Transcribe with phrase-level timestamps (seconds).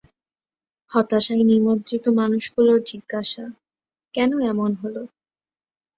[0.91, 3.45] হতাশায় নিমজ্জিত মানুষগুলোর জিজ্ঞাসা,
[4.13, 5.03] কেন এমন হলো।